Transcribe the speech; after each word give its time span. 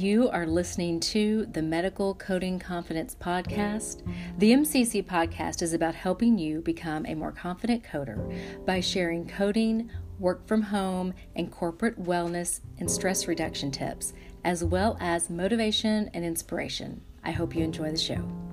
You 0.00 0.30
are 0.30 0.46
listening 0.46 0.98
to 1.00 1.44
the 1.52 1.60
Medical 1.60 2.14
Coding 2.14 2.58
Confidence 2.58 3.14
Podcast. 3.14 4.02
The 4.38 4.52
MCC 4.52 5.04
podcast 5.04 5.60
is 5.60 5.74
about 5.74 5.94
helping 5.94 6.38
you 6.38 6.62
become 6.62 7.04
a 7.04 7.14
more 7.14 7.32
confident 7.32 7.84
coder 7.84 8.34
by 8.64 8.80
sharing 8.80 9.28
coding, 9.28 9.90
work 10.18 10.46
from 10.46 10.62
home, 10.62 11.12
and 11.36 11.52
corporate 11.52 12.02
wellness 12.02 12.60
and 12.78 12.90
stress 12.90 13.28
reduction 13.28 13.70
tips, 13.70 14.14
as 14.42 14.64
well 14.64 14.96
as 15.00 15.28
motivation 15.28 16.08
and 16.14 16.24
inspiration. 16.24 17.02
I 17.22 17.32
hope 17.32 17.54
you 17.54 17.62
enjoy 17.62 17.90
the 17.90 17.98
show. 17.98 18.49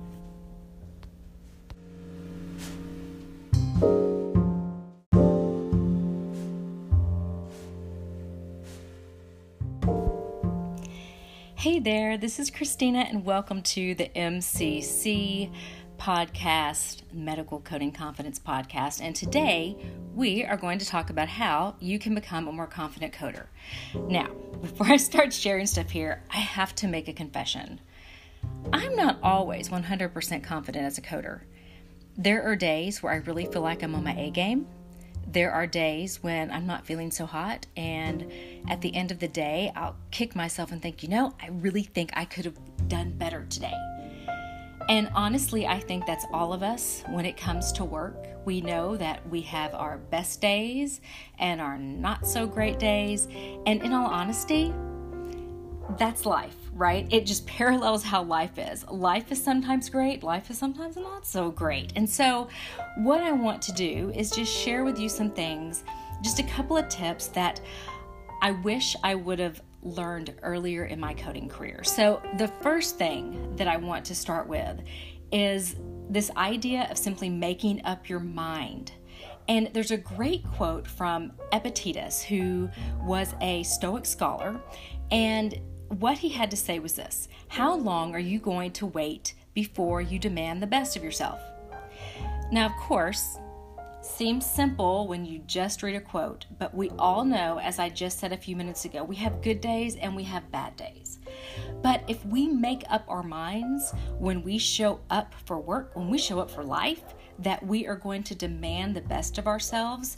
Hey 11.68 11.80
there, 11.80 12.16
this 12.16 12.38
is 12.38 12.48
Christina, 12.48 13.00
and 13.00 13.26
welcome 13.26 13.60
to 13.60 13.94
the 13.94 14.10
MCC 14.16 15.52
podcast, 15.98 17.02
Medical 17.12 17.60
Coding 17.60 17.92
Confidence 17.92 18.38
Podcast. 18.38 19.02
And 19.02 19.14
today 19.14 19.76
we 20.14 20.46
are 20.46 20.56
going 20.56 20.78
to 20.78 20.86
talk 20.86 21.10
about 21.10 21.28
how 21.28 21.76
you 21.78 21.98
can 21.98 22.14
become 22.14 22.48
a 22.48 22.52
more 22.52 22.66
confident 22.66 23.12
coder. 23.12 23.48
Now, 23.94 24.28
before 24.62 24.86
I 24.86 24.96
start 24.96 25.34
sharing 25.34 25.66
stuff 25.66 25.90
here, 25.90 26.22
I 26.30 26.38
have 26.38 26.74
to 26.76 26.88
make 26.88 27.06
a 27.06 27.12
confession. 27.12 27.82
I'm 28.72 28.96
not 28.96 29.18
always 29.22 29.68
100% 29.68 30.42
confident 30.42 30.86
as 30.86 30.96
a 30.96 31.02
coder. 31.02 31.42
There 32.16 32.44
are 32.44 32.56
days 32.56 33.02
where 33.02 33.12
I 33.12 33.16
really 33.16 33.44
feel 33.44 33.60
like 33.60 33.82
I'm 33.82 33.94
on 33.94 34.04
my 34.04 34.16
A 34.16 34.30
game, 34.30 34.66
there 35.30 35.52
are 35.52 35.66
days 35.66 36.22
when 36.22 36.50
I'm 36.50 36.66
not 36.66 36.86
feeling 36.86 37.10
so 37.10 37.26
hot, 37.26 37.66
and 37.76 38.32
at 38.68 38.80
the 38.80 38.94
end 38.94 39.10
of 39.10 39.18
the 39.18 39.28
day, 39.28 39.70
I'll 39.76 39.96
kick 40.10 40.34
myself 40.34 40.72
and 40.72 40.80
think, 40.80 41.02
you 41.02 41.08
know, 41.08 41.34
I 41.40 41.48
really 41.48 41.82
think 41.82 42.10
I 42.14 42.24
could 42.24 42.46
have 42.46 42.58
done 42.88 43.12
better 43.12 43.44
today. 43.50 43.74
And 44.88 45.10
honestly, 45.14 45.66
I 45.66 45.80
think 45.80 46.06
that's 46.06 46.24
all 46.32 46.54
of 46.54 46.62
us 46.62 47.04
when 47.08 47.26
it 47.26 47.36
comes 47.36 47.72
to 47.72 47.84
work. 47.84 48.16
We 48.46 48.62
know 48.62 48.96
that 48.96 49.28
we 49.28 49.42
have 49.42 49.74
our 49.74 49.98
best 49.98 50.40
days 50.40 51.02
and 51.38 51.60
our 51.60 51.76
not 51.76 52.26
so 52.26 52.46
great 52.46 52.78
days. 52.78 53.28
And 53.66 53.82
in 53.82 53.92
all 53.92 54.06
honesty, 54.06 54.72
that's 55.98 56.24
life 56.24 56.67
right? 56.78 57.06
It 57.10 57.26
just 57.26 57.44
parallels 57.46 58.04
how 58.04 58.22
life 58.22 58.56
is. 58.56 58.86
Life 58.88 59.32
is 59.32 59.42
sometimes 59.42 59.90
great, 59.90 60.22
life 60.22 60.48
is 60.48 60.56
sometimes 60.56 60.96
not 60.96 61.26
so 61.26 61.50
great. 61.50 61.92
And 61.96 62.08
so, 62.08 62.48
what 62.98 63.20
I 63.20 63.32
want 63.32 63.60
to 63.62 63.72
do 63.72 64.12
is 64.14 64.30
just 64.30 64.56
share 64.56 64.84
with 64.84 64.98
you 64.98 65.08
some 65.08 65.30
things, 65.30 65.82
just 66.22 66.38
a 66.38 66.44
couple 66.44 66.76
of 66.76 66.88
tips 66.88 67.26
that 67.28 67.60
I 68.40 68.52
wish 68.52 68.94
I 69.02 69.16
would 69.16 69.40
have 69.40 69.60
learned 69.82 70.34
earlier 70.42 70.84
in 70.84 71.00
my 71.00 71.14
coding 71.14 71.48
career. 71.48 71.82
So, 71.82 72.22
the 72.38 72.48
first 72.62 72.96
thing 72.96 73.56
that 73.56 73.66
I 73.66 73.76
want 73.76 74.04
to 74.06 74.14
start 74.14 74.46
with 74.46 74.80
is 75.32 75.76
this 76.08 76.30
idea 76.36 76.86
of 76.90 76.96
simply 76.96 77.28
making 77.28 77.84
up 77.84 78.08
your 78.08 78.20
mind. 78.20 78.92
And 79.48 79.70
there's 79.72 79.90
a 79.90 79.96
great 79.96 80.44
quote 80.54 80.86
from 80.86 81.32
Epictetus, 81.52 82.22
who 82.22 82.68
was 83.02 83.34
a 83.40 83.62
Stoic 83.62 84.04
scholar, 84.04 84.60
and 85.10 85.58
what 85.88 86.18
he 86.18 86.28
had 86.28 86.50
to 86.50 86.56
say 86.56 86.78
was 86.78 86.94
this 86.94 87.28
How 87.48 87.74
long 87.74 88.14
are 88.14 88.20
you 88.20 88.38
going 88.38 88.72
to 88.72 88.86
wait 88.86 89.34
before 89.54 90.00
you 90.00 90.18
demand 90.18 90.62
the 90.62 90.66
best 90.66 90.96
of 90.96 91.04
yourself? 91.04 91.40
Now, 92.50 92.66
of 92.66 92.76
course, 92.76 93.38
seems 94.00 94.46
simple 94.46 95.06
when 95.06 95.24
you 95.24 95.40
just 95.40 95.82
read 95.82 95.96
a 95.96 96.00
quote, 96.00 96.46
but 96.58 96.74
we 96.74 96.90
all 96.98 97.24
know, 97.24 97.58
as 97.58 97.78
I 97.78 97.88
just 97.88 98.18
said 98.18 98.32
a 98.32 98.36
few 98.36 98.56
minutes 98.56 98.84
ago, 98.84 99.04
we 99.04 99.16
have 99.16 99.42
good 99.42 99.60
days 99.60 99.96
and 99.96 100.14
we 100.14 100.24
have 100.24 100.50
bad 100.50 100.76
days. 100.76 101.18
But 101.82 102.04
if 102.08 102.24
we 102.24 102.48
make 102.48 102.84
up 102.88 103.04
our 103.08 103.22
minds 103.22 103.92
when 104.18 104.42
we 104.42 104.58
show 104.58 105.00
up 105.10 105.34
for 105.46 105.58
work, 105.58 105.94
when 105.94 106.08
we 106.08 106.18
show 106.18 106.38
up 106.38 106.50
for 106.50 106.64
life, 106.64 107.02
that 107.40 107.64
we 107.64 107.86
are 107.86 107.96
going 107.96 108.22
to 108.24 108.34
demand 108.34 108.96
the 108.96 109.00
best 109.02 109.38
of 109.38 109.46
ourselves, 109.46 110.16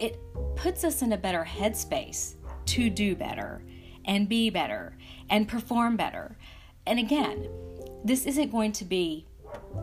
it 0.00 0.18
puts 0.54 0.84
us 0.84 1.02
in 1.02 1.12
a 1.12 1.18
better 1.18 1.44
headspace 1.44 2.34
to 2.66 2.90
do 2.90 3.16
better 3.16 3.62
and 4.04 4.28
be 4.28 4.50
better 4.50 4.96
and 5.30 5.48
perform 5.48 5.96
better. 5.96 6.36
And 6.86 6.98
again, 6.98 7.48
this 8.04 8.26
isn't 8.26 8.50
going 8.50 8.72
to 8.72 8.84
be 8.84 9.26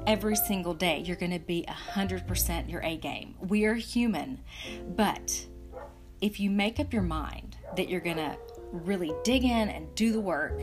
every 0.06 0.35
single 0.35 0.74
day. 0.74 1.00
You're 1.00 1.16
going 1.16 1.31
to 1.31 1.40
be 1.40 1.66
100% 1.68 2.69
your 2.69 2.81
A 2.84 2.97
game. 2.97 3.35
We 3.40 3.66
are 3.66 3.74
human. 3.74 4.40
But 4.96 5.47
if 6.22 6.40
you 6.40 6.50
make 6.50 6.80
up 6.80 6.94
your 6.94 7.03
mind 7.03 7.58
that 7.75 7.90
you're 7.90 8.02
going 8.02 8.18
to 8.18 8.38
really 8.72 9.13
dig 9.24 9.44
in 9.44 9.69
and 9.69 9.94
do 9.96 10.12
the 10.12 10.19
work, 10.19 10.62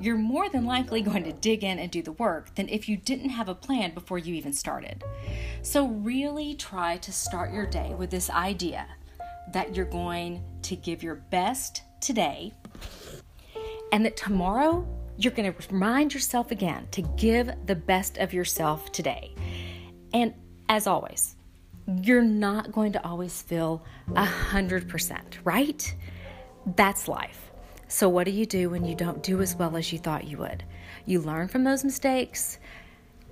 you're 0.00 0.16
more 0.16 0.48
than 0.48 0.64
likely 0.64 1.02
going 1.02 1.24
to 1.24 1.32
dig 1.32 1.62
in 1.62 1.78
and 1.78 1.90
do 1.90 2.02
the 2.02 2.12
work 2.12 2.54
than 2.56 2.68
if 2.68 2.88
you 2.88 2.96
didn't 2.96 3.30
have 3.30 3.48
a 3.48 3.54
plan 3.54 3.94
before 3.94 4.18
you 4.18 4.34
even 4.34 4.52
started. 4.52 5.04
So, 5.62 5.86
really 5.86 6.54
try 6.54 6.96
to 6.98 7.12
start 7.12 7.52
your 7.52 7.66
day 7.66 7.94
with 7.96 8.10
this 8.10 8.28
idea 8.30 8.86
that 9.52 9.76
you're 9.76 9.84
going 9.84 10.42
to 10.62 10.74
give 10.74 11.02
your 11.02 11.14
best 11.14 11.82
today 12.00 12.52
and 13.94 14.04
that 14.04 14.16
tomorrow 14.16 14.84
you're 15.16 15.32
going 15.32 15.54
to 15.54 15.68
remind 15.70 16.12
yourself 16.12 16.50
again 16.50 16.88
to 16.90 17.00
give 17.16 17.48
the 17.66 17.76
best 17.76 18.18
of 18.18 18.34
yourself 18.34 18.90
today. 18.90 19.32
And 20.12 20.34
as 20.68 20.88
always, 20.88 21.36
you're 22.02 22.20
not 22.20 22.72
going 22.72 22.90
to 22.94 23.06
always 23.06 23.40
feel 23.40 23.84
a 24.16 24.24
hundred 24.24 24.88
percent, 24.88 25.38
right? 25.44 25.94
That's 26.74 27.06
life. 27.06 27.52
So, 27.86 28.08
what 28.08 28.24
do 28.24 28.32
you 28.32 28.46
do 28.46 28.68
when 28.68 28.84
you 28.84 28.96
don't 28.96 29.22
do 29.22 29.40
as 29.40 29.54
well 29.54 29.76
as 29.76 29.92
you 29.92 30.00
thought 30.00 30.24
you 30.24 30.38
would? 30.38 30.64
You 31.06 31.20
learn 31.20 31.46
from 31.46 31.62
those 31.62 31.84
mistakes, 31.84 32.58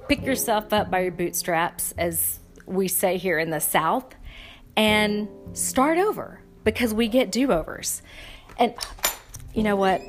pick 0.07 0.25
yourself 0.25 0.73
up 0.73 0.93
by 0.93 1.01
your 1.01 1.11
bootstraps, 1.11 1.93
as 1.99 2.39
we 2.67 2.87
say 2.87 3.17
here 3.17 3.41
in 3.41 3.51
the 3.51 3.59
South, 3.59 4.15
and 4.77 5.29
start 5.55 5.99
over 5.99 6.41
because 6.63 6.95
we 6.95 7.09
get 7.09 7.33
do 7.33 7.51
overs. 7.51 8.01
And 8.59 8.75
you 9.55 9.65
know 9.65 9.75
what? 9.77 10.01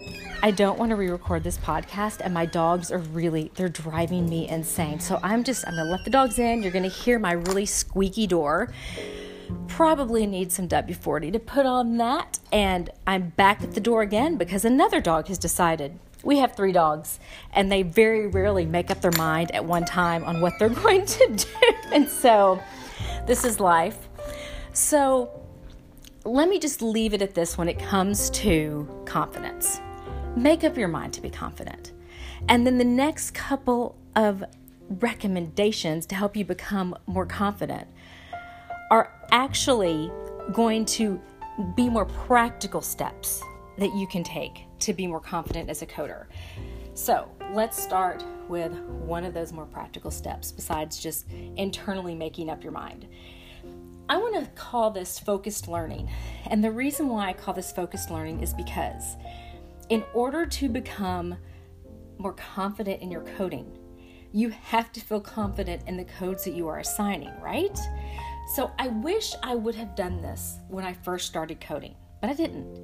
I 0.45 0.51
don't 0.51 0.77
want 0.77 0.89
to 0.89 0.97
re-record 0.97 1.45
this 1.45 1.57
podcast 1.57 2.19
and 2.19 2.33
my 2.33 2.45
dogs 2.45 2.91
are 2.91 2.97
really 2.97 3.49
they're 3.55 3.69
driving 3.69 4.29
me 4.29 4.49
insane. 4.49 4.99
So 4.99 5.17
I'm 5.23 5.41
just 5.41 5.65
I'm 5.65 5.75
going 5.75 5.85
to 5.85 5.91
let 5.91 6.03
the 6.03 6.09
dogs 6.09 6.37
in. 6.37 6.61
You're 6.61 6.73
going 6.73 6.83
to 6.83 6.89
hear 6.89 7.17
my 7.17 7.31
really 7.31 7.65
squeaky 7.65 8.27
door. 8.27 8.73
Probably 9.69 10.27
need 10.27 10.51
some 10.51 10.67
W 10.67 10.93
40 10.93 11.31
to 11.31 11.39
put 11.39 11.65
on 11.65 11.95
that 11.95 12.39
and 12.51 12.89
I'm 13.07 13.29
back 13.29 13.63
at 13.63 13.73
the 13.73 13.79
door 13.79 14.01
again 14.01 14.35
because 14.35 14.65
another 14.65 14.99
dog 14.99 15.29
has 15.29 15.37
decided 15.37 15.97
we 16.23 16.39
have 16.39 16.57
three 16.57 16.73
dogs 16.73 17.21
and 17.53 17.71
they 17.71 17.81
very 17.81 18.27
rarely 18.27 18.65
make 18.65 18.91
up 18.91 18.99
their 18.99 19.11
mind 19.11 19.49
at 19.55 19.63
one 19.63 19.85
time 19.85 20.25
on 20.25 20.41
what 20.41 20.59
they're 20.59 20.67
going 20.83 21.05
to 21.05 21.27
do. 21.37 21.73
And 21.93 22.09
so 22.09 22.61
this 23.27 23.45
is 23.45 23.61
life. 23.61 24.09
So 24.73 25.41
let 26.25 26.49
me 26.49 26.59
just 26.59 26.81
leave 26.81 27.13
it 27.13 27.21
at 27.21 27.33
this 27.33 27.57
when 27.57 27.69
it 27.69 27.79
comes 27.79 28.29
to 28.31 28.85
confidence. 29.05 29.79
Make 30.35 30.63
up 30.63 30.77
your 30.77 30.87
mind 30.87 31.13
to 31.13 31.21
be 31.21 31.29
confident. 31.29 31.91
And 32.49 32.65
then 32.65 32.77
the 32.77 32.83
next 32.83 33.31
couple 33.31 33.95
of 34.15 34.43
recommendations 34.89 36.05
to 36.07 36.15
help 36.15 36.35
you 36.35 36.43
become 36.43 36.95
more 37.05 37.25
confident 37.25 37.87
are 38.89 39.13
actually 39.31 40.11
going 40.51 40.85
to 40.85 41.21
be 41.75 41.87
more 41.87 42.05
practical 42.05 42.81
steps 42.81 43.41
that 43.77 43.93
you 43.95 44.07
can 44.07 44.23
take 44.23 44.65
to 44.79 44.93
be 44.93 45.07
more 45.07 45.19
confident 45.19 45.69
as 45.69 45.81
a 45.81 45.85
coder. 45.85 46.25
So, 46.95 47.29
let's 47.53 47.81
start 47.81 48.23
with 48.47 48.73
one 48.73 49.23
of 49.23 49.33
those 49.33 49.51
more 49.51 49.65
practical 49.65 50.11
steps 50.11 50.51
besides 50.51 50.99
just 50.99 51.25
internally 51.55 52.13
making 52.13 52.49
up 52.49 52.63
your 52.63 52.71
mind. 52.71 53.07
I 54.09 54.17
want 54.17 54.35
to 54.43 54.51
call 54.51 54.91
this 54.91 55.17
focused 55.17 55.67
learning. 55.67 56.09
And 56.47 56.63
the 56.63 56.71
reason 56.71 57.07
why 57.07 57.29
I 57.29 57.33
call 57.33 57.53
this 57.53 57.71
focused 57.71 58.11
learning 58.11 58.41
is 58.41 58.53
because 58.53 59.15
in 59.93 60.03
order 60.15 60.43
to 60.43 60.67
become 60.67 61.37
more 62.17 62.33
confident 62.33 62.99
in 63.03 63.11
your 63.11 63.21
coding, 63.37 63.77
you 64.31 64.49
have 64.49 64.91
to 64.91 64.99
feel 64.99 65.21
confident 65.21 65.87
in 65.87 65.95
the 65.95 66.03
codes 66.03 66.43
that 66.45 66.55
you 66.55 66.67
are 66.67 66.79
assigning, 66.79 67.31
right? 67.39 67.77
So 68.55 68.71
I 68.79 68.87
wish 68.87 69.35
I 69.43 69.53
would 69.53 69.75
have 69.75 69.95
done 69.95 70.19
this 70.19 70.57
when 70.67 70.83
I 70.83 70.93
first 70.93 71.27
started 71.27 71.61
coding, 71.61 71.93
but 72.21 72.31
I 72.31 72.33
didn't. 72.33 72.83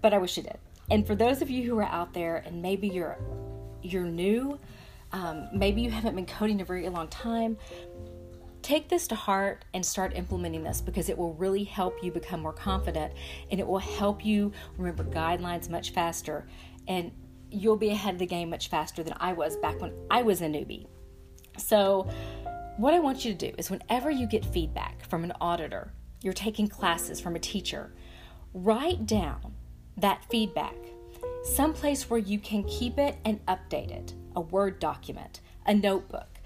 But 0.00 0.12
I 0.12 0.18
wish 0.18 0.36
I 0.38 0.42
did. 0.42 0.58
And 0.90 1.06
for 1.06 1.14
those 1.14 1.40
of 1.40 1.48
you 1.48 1.62
who 1.62 1.78
are 1.78 1.84
out 1.84 2.12
there 2.12 2.42
and 2.44 2.60
maybe 2.60 2.88
you're 2.88 3.16
you're 3.80 4.02
new, 4.02 4.58
um, 5.12 5.50
maybe 5.52 5.82
you 5.82 5.90
haven't 5.92 6.16
been 6.16 6.26
coding 6.26 6.60
a 6.60 6.64
very 6.64 6.88
long 6.88 7.06
time, 7.06 7.56
Take 8.62 8.88
this 8.88 9.08
to 9.08 9.14
heart 9.14 9.64
and 9.74 9.84
start 9.84 10.14
implementing 10.14 10.62
this 10.62 10.80
because 10.80 11.08
it 11.08 11.18
will 11.18 11.34
really 11.34 11.64
help 11.64 12.02
you 12.02 12.12
become 12.12 12.40
more 12.40 12.52
confident 12.52 13.12
and 13.50 13.58
it 13.58 13.66
will 13.66 13.78
help 13.78 14.24
you 14.24 14.52
remember 14.78 15.04
guidelines 15.04 15.68
much 15.68 15.90
faster 15.90 16.46
and 16.86 17.10
you'll 17.50 17.76
be 17.76 17.90
ahead 17.90 18.14
of 18.14 18.18
the 18.18 18.26
game 18.26 18.50
much 18.50 18.68
faster 18.68 19.02
than 19.02 19.14
I 19.18 19.32
was 19.32 19.56
back 19.56 19.80
when 19.80 19.92
I 20.10 20.22
was 20.22 20.40
a 20.40 20.46
newbie. 20.46 20.86
So, 21.58 22.08
what 22.78 22.94
I 22.94 23.00
want 23.00 23.24
you 23.24 23.32
to 23.32 23.50
do 23.50 23.54
is 23.58 23.70
whenever 23.70 24.10
you 24.10 24.26
get 24.26 24.44
feedback 24.44 25.04
from 25.08 25.24
an 25.24 25.32
auditor, 25.40 25.92
you're 26.22 26.32
taking 26.32 26.68
classes 26.68 27.20
from 27.20 27.36
a 27.36 27.38
teacher, 27.38 27.92
write 28.54 29.06
down 29.06 29.54
that 29.98 30.24
feedback 30.30 30.74
someplace 31.44 32.08
where 32.08 32.18
you 32.18 32.38
can 32.38 32.64
keep 32.64 32.98
it 32.98 33.16
and 33.24 33.44
update 33.46 33.90
it, 33.90 34.14
a 34.36 34.40
Word 34.40 34.78
document, 34.78 35.40
a 35.66 35.74
notebook. 35.74 36.38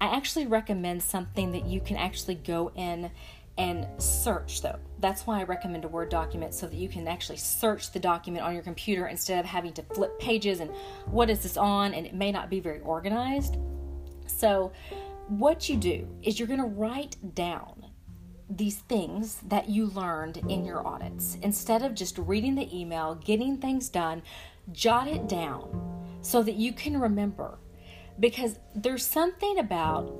I 0.00 0.16
actually 0.16 0.46
recommend 0.46 1.02
something 1.02 1.52
that 1.52 1.66
you 1.66 1.80
can 1.80 1.96
actually 1.96 2.36
go 2.36 2.72
in 2.74 3.10
and 3.58 3.86
search 3.98 4.62
though. 4.62 4.78
That's 5.00 5.26
why 5.26 5.40
I 5.40 5.44
recommend 5.44 5.84
a 5.84 5.88
Word 5.88 6.08
document 6.08 6.54
so 6.54 6.66
that 6.66 6.76
you 6.76 6.88
can 6.88 7.06
actually 7.06 7.36
search 7.36 7.92
the 7.92 8.00
document 8.00 8.44
on 8.44 8.54
your 8.54 8.62
computer 8.62 9.08
instead 9.08 9.38
of 9.38 9.44
having 9.44 9.74
to 9.74 9.82
flip 9.82 10.18
pages 10.18 10.60
and 10.60 10.70
what 11.06 11.28
is 11.28 11.42
this 11.42 11.56
on 11.56 11.92
and 11.92 12.06
it 12.06 12.14
may 12.14 12.32
not 12.32 12.48
be 12.48 12.60
very 12.60 12.80
organized. 12.80 13.58
So, 14.26 14.72
what 15.28 15.68
you 15.68 15.76
do 15.76 16.08
is 16.22 16.38
you're 16.38 16.48
going 16.48 16.60
to 16.60 16.66
write 16.66 17.16
down 17.34 17.86
these 18.48 18.78
things 18.78 19.36
that 19.46 19.68
you 19.68 19.86
learned 19.86 20.38
in 20.48 20.64
your 20.64 20.84
audits. 20.84 21.36
Instead 21.42 21.82
of 21.82 21.94
just 21.94 22.18
reading 22.18 22.56
the 22.56 22.76
email, 22.76 23.14
getting 23.14 23.58
things 23.58 23.88
done, 23.88 24.22
jot 24.72 25.06
it 25.06 25.28
down 25.28 26.18
so 26.20 26.42
that 26.42 26.56
you 26.56 26.72
can 26.72 26.98
remember. 26.98 27.58
Because 28.20 28.58
there's 28.74 29.04
something 29.04 29.58
about 29.58 30.12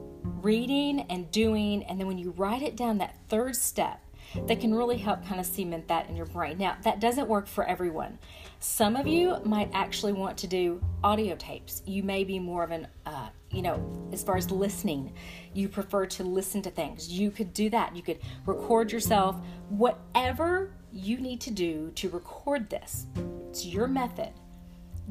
reading 0.42 1.00
and 1.10 1.30
doing, 1.30 1.84
and 1.84 2.00
then 2.00 2.06
when 2.06 2.18
you 2.18 2.30
write 2.30 2.62
it 2.62 2.76
down, 2.76 2.98
that 2.98 3.14
third 3.28 3.54
step 3.54 4.00
that 4.46 4.60
can 4.60 4.74
really 4.74 4.96
help 4.96 5.26
kind 5.26 5.40
of 5.40 5.46
cement 5.46 5.88
that 5.88 6.08
in 6.08 6.16
your 6.16 6.26
brain. 6.26 6.56
Now, 6.56 6.76
that 6.82 7.00
doesn't 7.00 7.28
work 7.28 7.46
for 7.46 7.64
everyone. 7.64 8.18
Some 8.60 8.94
of 8.96 9.06
you 9.06 9.36
might 9.44 9.70
actually 9.72 10.12
want 10.12 10.38
to 10.38 10.46
do 10.46 10.80
audio 11.02 11.34
tapes. 11.36 11.82
You 11.84 12.02
may 12.02 12.24
be 12.24 12.38
more 12.38 12.62
of 12.62 12.70
an, 12.70 12.86
uh, 13.06 13.28
you 13.50 13.62
know, 13.62 14.08
as 14.12 14.22
far 14.22 14.36
as 14.36 14.50
listening, 14.50 15.12
you 15.52 15.68
prefer 15.68 16.06
to 16.06 16.22
listen 16.22 16.62
to 16.62 16.70
things. 16.70 17.08
You 17.08 17.30
could 17.30 17.52
do 17.52 17.70
that. 17.70 17.96
You 17.96 18.02
could 18.02 18.20
record 18.46 18.92
yourself, 18.92 19.36
whatever 19.68 20.72
you 20.92 21.18
need 21.18 21.40
to 21.42 21.50
do 21.50 21.90
to 21.96 22.08
record 22.08 22.70
this. 22.70 23.06
It's 23.48 23.66
your 23.66 23.88
method. 23.88 24.32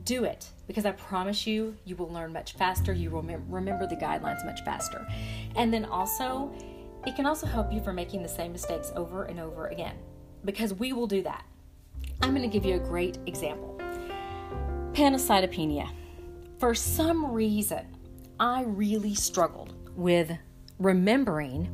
Do 0.09 0.23
it 0.23 0.49
because 0.65 0.87
I 0.87 0.91
promise 0.93 1.45
you, 1.45 1.77
you 1.85 1.95
will 1.95 2.09
learn 2.09 2.33
much 2.33 2.53
faster. 2.53 2.91
You 2.91 3.11
will 3.11 3.21
remember 3.21 3.85
the 3.85 3.95
guidelines 3.95 4.43
much 4.43 4.61
faster. 4.65 5.07
And 5.55 5.71
then 5.71 5.85
also, 5.85 6.51
it 7.05 7.15
can 7.15 7.27
also 7.27 7.45
help 7.45 7.71
you 7.71 7.79
from 7.79 7.97
making 7.97 8.23
the 8.23 8.27
same 8.27 8.51
mistakes 8.51 8.91
over 8.95 9.25
and 9.25 9.39
over 9.39 9.67
again 9.67 9.93
because 10.43 10.73
we 10.73 10.93
will 10.93 11.05
do 11.05 11.21
that. 11.21 11.45
I'm 12.23 12.31
going 12.31 12.41
to 12.41 12.47
give 12.51 12.65
you 12.65 12.77
a 12.77 12.79
great 12.79 13.19
example 13.27 13.79
pancytopenia. 14.93 15.87
For 16.57 16.73
some 16.73 17.31
reason, 17.31 17.85
I 18.39 18.63
really 18.63 19.13
struggled 19.13 19.75
with 19.95 20.35
remembering 20.79 21.69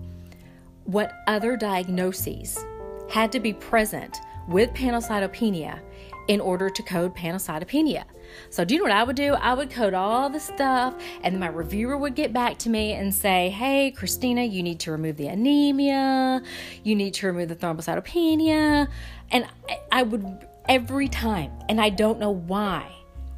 what 0.83 1.23
other 1.27 1.55
diagnoses 1.55 2.65
had 3.09 3.31
to 3.31 3.39
be 3.39 3.53
present 3.53 4.19
with 4.49 4.71
pancytopenia 4.71 5.79
in 6.27 6.41
order 6.41 6.69
to 6.69 6.83
code 6.83 7.15
pancytopenia. 7.15 8.03
So, 8.49 8.65
do 8.65 8.73
you 8.73 8.79
know 8.79 8.85
what 8.85 8.93
I 8.93 9.03
would 9.03 9.15
do? 9.15 9.33
I 9.33 9.53
would 9.53 9.69
code 9.69 9.93
all 9.93 10.29
the 10.29 10.39
stuff, 10.39 10.95
and 11.23 11.39
my 11.39 11.47
reviewer 11.47 11.97
would 11.97 12.15
get 12.15 12.33
back 12.33 12.57
to 12.59 12.69
me 12.69 12.93
and 12.93 13.13
say, 13.13 13.49
Hey, 13.49 13.91
Christina, 13.91 14.43
you 14.43 14.63
need 14.63 14.79
to 14.81 14.91
remove 14.91 15.17
the 15.17 15.27
anemia, 15.27 16.41
you 16.83 16.95
need 16.95 17.13
to 17.15 17.27
remove 17.27 17.49
the 17.49 17.55
thrombocytopenia. 17.55 18.87
And 19.31 19.47
I 19.91 20.03
would 20.03 20.47
every 20.67 21.07
time, 21.07 21.51
and 21.69 21.79
I 21.79 21.89
don't 21.89 22.19
know 22.19 22.31
why, 22.31 22.91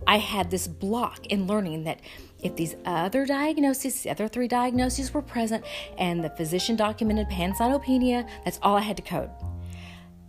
I 0.06 0.18
had 0.18 0.50
this 0.50 0.68
block 0.68 1.28
in 1.28 1.48
learning 1.48 1.83
that 1.83 2.00
if 2.42 2.56
these 2.56 2.75
other 2.86 3.25
diagnoses, 3.25 4.04
the 4.04 4.12
other 4.12 4.28
three 4.28 4.48
diagnoses 4.48 5.13
were 5.13 5.22
present, 5.22 5.66
and 5.98 6.24
the 6.24 6.30
physician 6.30 6.75
documented 6.75 7.28
pancytopenia, 7.28 8.28
that's 8.45 8.60
all 8.62 8.78
I 8.78 8.81
had 8.81 8.98
to 8.98 9.04
code. 9.04 9.30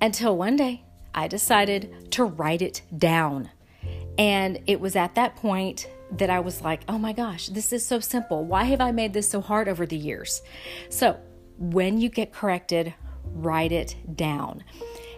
Until 0.00 0.36
one 0.36 0.56
day, 0.56 0.84
I 1.14 1.28
decided 1.28 2.10
to 2.12 2.24
write 2.24 2.62
it 2.62 2.82
down. 2.96 3.50
And 4.18 4.60
it 4.66 4.80
was 4.80 4.96
at 4.96 5.14
that 5.14 5.36
point 5.36 5.88
that 6.12 6.30
I 6.30 6.40
was 6.40 6.62
like, 6.62 6.82
oh 6.88 6.98
my 6.98 7.12
gosh, 7.12 7.48
this 7.48 7.72
is 7.72 7.84
so 7.84 8.00
simple. 8.00 8.44
Why 8.44 8.64
have 8.64 8.80
I 8.80 8.92
made 8.92 9.12
this 9.12 9.28
so 9.28 9.40
hard 9.40 9.68
over 9.68 9.86
the 9.86 9.96
years? 9.96 10.42
So, 10.88 11.18
when 11.58 11.98
you 11.98 12.08
get 12.08 12.32
corrected, 12.32 12.94
write 13.24 13.72
it 13.72 13.96
down. 14.14 14.64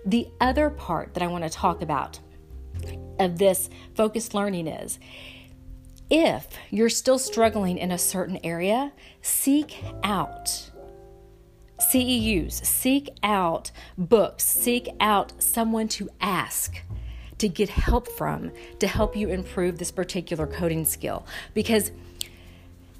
The 0.06 0.28
other 0.40 0.70
part 0.70 1.14
that 1.14 1.22
I 1.22 1.26
want 1.26 1.44
to 1.44 1.50
talk 1.50 1.82
about 1.82 2.18
of 3.18 3.38
this 3.38 3.68
focused 3.94 4.32
learning 4.32 4.66
is 4.66 4.98
if 6.08 6.48
you're 6.70 6.88
still 6.88 7.18
struggling 7.18 7.78
in 7.78 7.92
a 7.92 7.98
certain 7.98 8.38
area, 8.42 8.92
seek 9.22 9.84
out 10.02 10.69
CEUs, 11.80 12.64
seek 12.64 13.10
out 13.22 13.70
books, 13.96 14.44
seek 14.44 14.88
out 15.00 15.32
someone 15.42 15.88
to 15.88 16.08
ask 16.20 16.82
to 17.38 17.48
get 17.48 17.70
help 17.70 18.06
from 18.08 18.52
to 18.78 18.86
help 18.86 19.16
you 19.16 19.28
improve 19.30 19.78
this 19.78 19.90
particular 19.90 20.46
coding 20.46 20.84
skill. 20.84 21.26
Because 21.54 21.90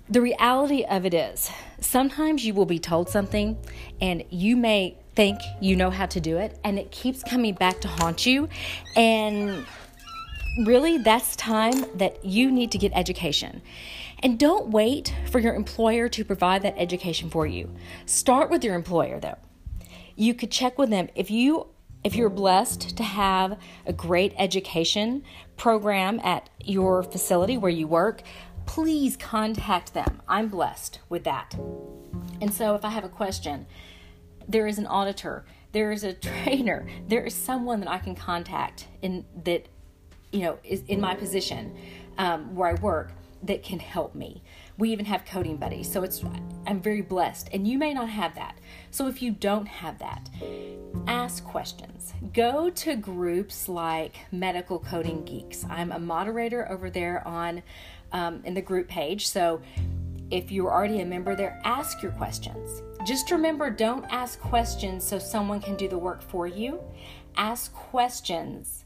the 0.09 0.21
reality 0.21 0.85
of 0.85 1.07
it 1.07 1.15
is, 1.15 1.51
sometimes 1.81 2.45
you 2.45 2.55
will 2.55 2.67
be 2.67 2.79
told 2.79 3.09
something 3.09 3.57
and 4.01 4.25
you 4.31 4.57
may 4.57 4.97
think 5.15 5.41
you 5.61 5.77
know 5.77 5.91
how 5.91 6.07
to 6.07 6.21
do 6.21 6.39
it, 6.39 6.59
and 6.65 6.79
it 6.79 6.91
keeps 6.91 7.23
coming 7.23 7.55
back 7.55 7.81
to 7.81 7.89
haunt 7.89 8.25
you. 8.27 8.49
And 8.97 9.67
really, 10.65 10.99
that's 10.99 11.37
time 11.37 11.85
that 11.97 12.25
you 12.25 12.51
need 12.51 12.73
to 12.73 12.79
get 12.79 12.93
education. 12.95 13.61
And 14.23 14.39
don't 14.39 14.69
wait 14.69 15.15
for 15.31 15.39
your 15.39 15.55
employer 15.55 16.09
to 16.11 16.25
provide 16.25 16.63
that 16.63 16.75
education 16.77 17.31
for 17.31 17.47
you. 17.47 17.75
Start 18.07 18.51
with 18.51 18.63
your 18.63 18.75
employer, 18.75 19.19
though. 19.19 19.39
You 20.15 20.35
could 20.35 20.51
check 20.51 20.79
with 20.79 20.91
them. 20.91 21.09
If 21.15 21.31
you 21.31 21.69
if 22.03 22.15
you're 22.15 22.31
blessed 22.31 22.97
to 22.97 23.03
have 23.03 23.59
a 23.85 23.93
great 23.93 24.33
education 24.39 25.23
program 25.59 26.19
at 26.25 26.49
your 26.65 27.03
facility 27.03 27.59
where 27.59 27.71
you 27.71 27.87
work, 27.87 28.23
please 28.65 29.19
contact 29.19 29.93
them. 29.93 30.23
I'm 30.27 30.49
blessed 30.49 31.01
with 31.11 31.25
that. 31.25 31.55
And 32.41 32.55
so 32.55 32.75
if 32.75 32.87
I 32.87 32.89
have 32.89 33.05
a 33.05 33.09
question, 33.09 33.67
there 34.49 34.67
is 34.67 34.79
an 34.79 34.87
auditor, 34.87 35.45
there 35.73 35.93
is 35.93 36.03
a 36.03 36.13
trainer, 36.45 36.89
there 37.07 37.25
is 37.25 37.35
someone 37.35 37.81
that 37.81 37.91
I 37.91 37.99
can 37.99 38.15
contact 38.15 38.87
in 39.03 39.25
that 39.45 39.67
you 40.33 40.41
know 40.41 40.59
is 40.65 40.83
in 40.89 41.01
my 41.01 41.15
position 41.15 41.77
um, 42.17 42.55
where 42.55 42.71
I 42.71 42.75
work 42.75 43.13
that 43.43 43.63
can 43.63 43.79
help 43.79 44.15
me. 44.15 44.43
We 44.79 44.91
even 44.91 45.05
have 45.07 45.25
coding 45.25 45.57
buddies. 45.57 45.91
So 45.91 46.03
it's 46.03 46.23
I'm 46.67 46.81
very 46.81 47.03
blessed 47.03 47.49
and 47.53 47.67
you 47.67 47.79
may 47.79 47.95
not 47.95 48.09
have 48.09 48.35
that. 48.35 48.57
So 48.91 49.07
if 49.07 49.23
you 49.23 49.31
don't 49.33 49.67
have 49.67 49.99
that, 49.99 50.29
ask 51.07 51.45
questions. 51.45 52.13
Go 52.33 52.71
to 52.71 52.97
groups 52.97 53.69
like 53.69 54.17
Medical 54.33 54.79
Coding 54.79 55.25
Geeks. 55.25 55.65
I'm 55.69 55.93
a 55.93 55.99
moderator 55.99 56.71
over 56.71 56.91
there 56.91 57.27
on 57.27 57.63
um, 58.13 58.43
in 58.45 58.55
the 58.55 58.63
group 58.63 58.89
page. 58.89 59.29
So 59.29 59.61
if 60.31 60.53
you're 60.53 60.71
already 60.71 61.01
a 61.01 61.07
member 61.07 61.35
there, 61.35 61.61
ask 61.65 62.03
your 62.03 62.13
questions. 62.13 62.83
Just 63.07 63.31
remember 63.31 63.71
don't 63.71 64.05
ask 64.11 64.41
questions 64.41 65.05
so 65.07 65.19
someone 65.19 65.61
can 65.61 65.77
do 65.77 65.89
the 65.89 65.99
work 65.99 66.23
for 66.23 66.47
you. 66.47 66.81
Ask 67.37 67.73
questions 67.73 68.80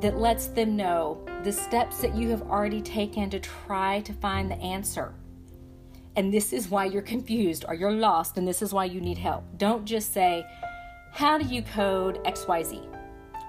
that 0.00 0.18
lets 0.18 0.46
them 0.46 0.76
know 0.76 1.24
the 1.44 1.52
steps 1.52 2.00
that 2.00 2.14
you 2.14 2.30
have 2.30 2.42
already 2.42 2.80
taken 2.80 3.30
to 3.30 3.40
try 3.40 4.00
to 4.00 4.12
find 4.12 4.50
the 4.50 4.56
answer. 4.56 5.14
And 6.16 6.32
this 6.32 6.52
is 6.52 6.68
why 6.68 6.86
you're 6.86 7.02
confused 7.02 7.64
or 7.68 7.74
you're 7.74 7.92
lost, 7.92 8.38
and 8.38 8.46
this 8.46 8.62
is 8.62 8.72
why 8.72 8.86
you 8.86 9.00
need 9.00 9.18
help. 9.18 9.44
Don't 9.56 9.84
just 9.84 10.12
say, 10.12 10.44
How 11.12 11.38
do 11.38 11.44
you 11.44 11.62
code 11.62 12.22
XYZ? 12.24 12.84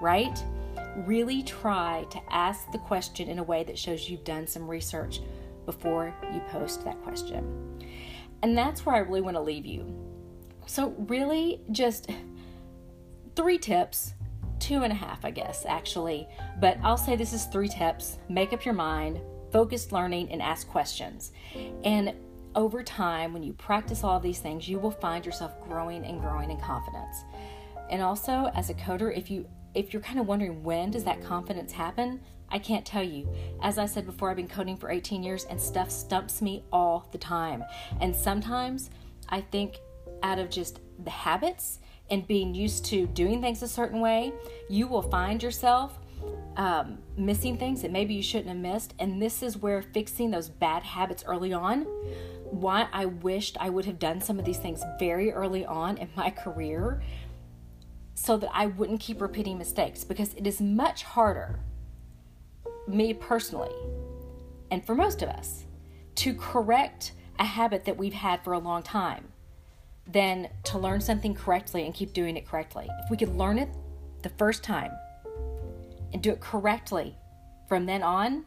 Right? 0.00 0.42
Really 0.96 1.42
try 1.42 2.06
to 2.10 2.20
ask 2.30 2.70
the 2.72 2.78
question 2.78 3.28
in 3.28 3.38
a 3.38 3.42
way 3.42 3.64
that 3.64 3.78
shows 3.78 4.08
you've 4.08 4.24
done 4.24 4.46
some 4.46 4.68
research 4.68 5.20
before 5.66 6.14
you 6.32 6.40
post 6.48 6.84
that 6.84 7.00
question. 7.02 7.84
And 8.42 8.56
that's 8.56 8.86
where 8.86 8.94
I 8.94 9.00
really 9.00 9.20
want 9.20 9.36
to 9.36 9.42
leave 9.42 9.66
you. 9.66 9.84
So, 10.66 10.94
really, 10.98 11.60
just 11.70 12.10
three 13.36 13.58
tips 13.58 14.14
two 14.70 14.84
and 14.84 14.92
a 14.92 14.96
half, 14.96 15.24
I 15.24 15.32
guess, 15.32 15.66
actually. 15.66 16.28
But 16.60 16.78
I'll 16.84 16.96
say 16.96 17.16
this 17.16 17.32
is 17.32 17.46
three 17.46 17.68
tips 17.68 18.18
make 18.28 18.52
up 18.52 18.64
your 18.64 18.74
mind, 18.74 19.20
focused 19.50 19.90
learning, 19.90 20.30
and 20.30 20.40
ask 20.40 20.68
questions. 20.68 21.32
And 21.82 22.14
over 22.54 22.84
time, 22.84 23.32
when 23.32 23.42
you 23.42 23.52
practice 23.52 24.04
all 24.04 24.20
these 24.20 24.38
things, 24.38 24.68
you 24.68 24.78
will 24.78 24.92
find 24.92 25.26
yourself 25.26 25.60
growing 25.68 26.04
and 26.04 26.20
growing 26.20 26.52
in 26.52 26.60
confidence. 26.60 27.24
And 27.90 28.00
also, 28.00 28.48
as 28.54 28.70
a 28.70 28.74
coder, 28.74 29.16
if 29.16 29.28
you 29.28 29.48
if 29.74 29.92
you're 29.92 30.02
kind 30.02 30.20
of 30.20 30.26
wondering 30.26 30.62
when 30.62 30.92
does 30.92 31.02
that 31.04 31.20
confidence 31.24 31.72
happen, 31.72 32.20
I 32.48 32.60
can't 32.60 32.86
tell 32.86 33.04
you. 33.04 33.28
As 33.62 33.76
I 33.76 33.86
said 33.86 34.06
before, 34.06 34.30
I've 34.30 34.36
been 34.36 34.48
coding 34.48 34.76
for 34.76 34.90
18 34.90 35.24
years 35.24 35.44
and 35.44 35.60
stuff 35.60 35.90
stumps 35.90 36.42
me 36.42 36.64
all 36.72 37.08
the 37.10 37.18
time. 37.18 37.64
And 38.00 38.14
sometimes 38.14 38.90
I 39.28 39.40
think 39.40 39.78
out 40.22 40.38
of 40.38 40.48
just 40.50 40.80
the 41.02 41.10
habits 41.10 41.80
and 42.10 42.26
being 42.26 42.54
used 42.54 42.84
to 42.86 43.06
doing 43.08 43.40
things 43.40 43.62
a 43.62 43.68
certain 43.68 44.00
way, 44.00 44.32
you 44.68 44.86
will 44.86 45.02
find 45.02 45.42
yourself 45.42 45.98
um, 46.56 46.98
missing 47.16 47.56
things 47.56 47.82
that 47.82 47.90
maybe 47.90 48.14
you 48.14 48.22
shouldn't 48.22 48.48
have 48.48 48.58
missed. 48.58 48.94
And 48.98 49.22
this 49.22 49.42
is 49.42 49.56
where 49.56 49.82
fixing 49.82 50.30
those 50.30 50.48
bad 50.48 50.82
habits 50.82 51.24
early 51.26 51.52
on, 51.52 51.82
why 52.44 52.88
I 52.92 53.06
wished 53.06 53.56
I 53.60 53.70
would 53.70 53.84
have 53.84 53.98
done 53.98 54.20
some 54.20 54.38
of 54.38 54.44
these 54.44 54.58
things 54.58 54.82
very 54.98 55.32
early 55.32 55.64
on 55.64 55.96
in 55.98 56.08
my 56.16 56.30
career 56.30 57.02
so 58.14 58.36
that 58.36 58.50
I 58.52 58.66
wouldn't 58.66 59.00
keep 59.00 59.20
repeating 59.20 59.56
mistakes 59.56 60.04
because 60.04 60.34
it 60.34 60.46
is 60.46 60.60
much 60.60 61.04
harder 61.04 61.60
me 62.86 63.14
personally, 63.14 63.74
and 64.70 64.84
for 64.84 64.94
most 64.94 65.22
of 65.22 65.28
us, 65.28 65.64
to 66.16 66.34
correct 66.34 67.12
a 67.38 67.44
habit 67.44 67.84
that 67.84 67.96
we've 67.96 68.12
had 68.12 68.42
for 68.44 68.52
a 68.52 68.58
long 68.58 68.82
time 68.82 69.29
than 70.12 70.48
to 70.64 70.78
learn 70.78 71.00
something 71.00 71.34
correctly 71.34 71.84
and 71.84 71.94
keep 71.94 72.12
doing 72.12 72.36
it 72.36 72.46
correctly. 72.46 72.88
If 73.04 73.10
we 73.10 73.16
could 73.16 73.34
learn 73.36 73.58
it 73.58 73.68
the 74.22 74.30
first 74.30 74.62
time 74.62 74.92
and 76.12 76.22
do 76.22 76.30
it 76.30 76.40
correctly 76.40 77.16
from 77.68 77.86
then 77.86 78.02
on, 78.02 78.44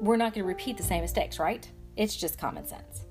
we're 0.00 0.16
not 0.16 0.34
going 0.34 0.44
to 0.44 0.48
repeat 0.48 0.76
the 0.76 0.82
same 0.82 1.02
mistakes, 1.02 1.38
right? 1.38 1.70
It's 1.96 2.16
just 2.16 2.38
common 2.38 2.66
sense. 2.66 3.04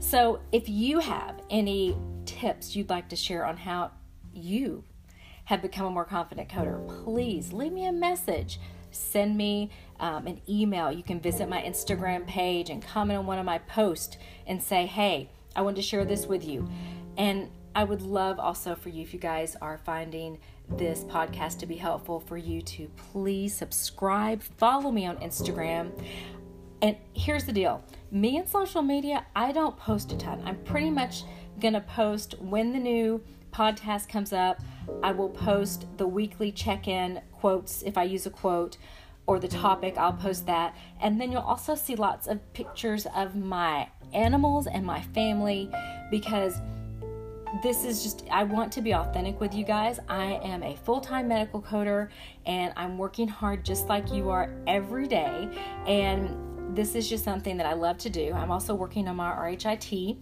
So, 0.00 0.40
if 0.52 0.68
you 0.68 1.00
have 1.00 1.40
any 1.50 1.96
tips 2.24 2.76
you'd 2.76 2.88
like 2.88 3.08
to 3.08 3.16
share 3.16 3.44
on 3.44 3.56
how 3.56 3.90
you 4.32 4.84
have 5.46 5.60
become 5.60 5.86
a 5.86 5.90
more 5.90 6.04
confident 6.04 6.48
coder, 6.48 6.86
please 7.04 7.52
leave 7.52 7.72
me 7.72 7.86
a 7.86 7.92
message. 7.92 8.60
Send 8.90 9.36
me 9.36 9.70
um, 9.98 10.26
an 10.26 10.40
email. 10.48 10.92
You 10.92 11.02
can 11.02 11.20
visit 11.20 11.48
my 11.48 11.60
Instagram 11.62 12.26
page 12.26 12.70
and 12.70 12.82
comment 12.82 13.18
on 13.18 13.26
one 13.26 13.38
of 13.38 13.44
my 13.44 13.58
posts 13.58 14.16
and 14.46 14.62
say, 14.62 14.86
hey, 14.86 15.30
I 15.58 15.60
wanted 15.60 15.76
to 15.76 15.82
share 15.82 16.04
this 16.04 16.28
with 16.28 16.46
you. 16.46 16.68
And 17.16 17.50
I 17.74 17.82
would 17.82 18.00
love 18.00 18.38
also 18.38 18.76
for 18.76 18.90
you, 18.90 19.02
if 19.02 19.12
you 19.12 19.18
guys 19.18 19.56
are 19.60 19.76
finding 19.78 20.38
this 20.70 21.02
podcast 21.02 21.58
to 21.58 21.66
be 21.66 21.74
helpful, 21.74 22.20
for 22.20 22.36
you 22.36 22.62
to 22.62 22.88
please 23.10 23.56
subscribe, 23.56 24.40
follow 24.40 24.92
me 24.92 25.04
on 25.04 25.16
Instagram. 25.16 25.90
And 26.80 26.96
here's 27.12 27.42
the 27.42 27.52
deal 27.52 27.82
me 28.12 28.36
and 28.36 28.48
social 28.48 28.82
media, 28.82 29.26
I 29.34 29.50
don't 29.50 29.76
post 29.76 30.12
a 30.12 30.16
ton. 30.16 30.40
I'm 30.44 30.58
pretty 30.62 30.90
much 30.90 31.24
to 31.60 31.80
post 31.80 32.36
when 32.38 32.72
the 32.72 32.78
new 32.78 33.20
podcast 33.52 34.08
comes 34.08 34.32
up. 34.32 34.60
I 35.02 35.10
will 35.10 35.28
post 35.28 35.86
the 35.96 36.06
weekly 36.06 36.52
check 36.52 36.86
in 36.86 37.20
quotes 37.32 37.82
if 37.82 37.98
I 37.98 38.04
use 38.04 38.26
a 38.26 38.30
quote 38.30 38.76
or 39.28 39.38
the 39.38 39.46
topic, 39.46 39.98
I'll 39.98 40.14
post 40.14 40.46
that. 40.46 40.74
And 41.00 41.20
then 41.20 41.30
you'll 41.30 41.42
also 41.42 41.74
see 41.74 41.94
lots 41.94 42.26
of 42.26 42.40
pictures 42.54 43.06
of 43.14 43.36
my 43.36 43.88
animals 44.14 44.66
and 44.66 44.84
my 44.84 45.02
family 45.02 45.70
because 46.10 46.60
this 47.62 47.84
is 47.84 48.02
just, 48.02 48.24
I 48.30 48.42
want 48.42 48.72
to 48.72 48.80
be 48.80 48.94
authentic 48.94 49.38
with 49.38 49.54
you 49.54 49.64
guys. 49.64 50.00
I 50.08 50.40
am 50.42 50.62
a 50.62 50.76
full 50.76 51.00
time 51.00 51.28
medical 51.28 51.60
coder 51.60 52.08
and 52.46 52.72
I'm 52.74 52.96
working 52.96 53.28
hard 53.28 53.66
just 53.66 53.86
like 53.86 54.10
you 54.10 54.30
are 54.30 54.50
every 54.66 55.06
day. 55.06 55.50
And 55.86 56.74
this 56.74 56.94
is 56.94 57.06
just 57.06 57.22
something 57.22 57.58
that 57.58 57.66
I 57.66 57.74
love 57.74 57.98
to 57.98 58.10
do. 58.10 58.32
I'm 58.32 58.50
also 58.50 58.74
working 58.74 59.08
on 59.08 59.16
my 59.16 59.30
RHIT. 59.30 60.16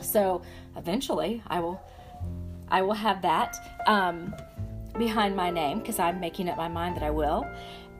So 0.00 0.42
eventually 0.76 1.42
I 1.48 1.58
will 1.58 1.80
I 2.68 2.82
will 2.82 2.94
have 2.94 3.22
that 3.22 3.56
um, 3.86 4.34
behind 4.98 5.36
my 5.36 5.50
name 5.50 5.78
because 5.78 5.98
I'm 5.98 6.20
making 6.20 6.48
up 6.48 6.56
my 6.56 6.68
mind 6.68 6.96
that 6.96 7.02
I 7.02 7.10
will. 7.10 7.46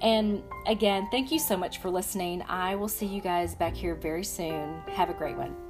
And 0.03 0.43
again, 0.67 1.09
thank 1.11 1.33
you 1.33 1.39
so 1.39 1.57
much 1.57 1.79
for 1.79 1.91
listening. 1.91 2.43
I 2.49 2.75
will 2.75 2.89
see 2.89 3.07
you 3.07 3.21
guys 3.21 3.55
back 3.55 3.75
here 3.75 3.95
very 3.95 4.25
soon. 4.25 4.81
Have 4.89 5.11
a 5.11 5.15
great 5.15 5.37
one. 5.37 5.66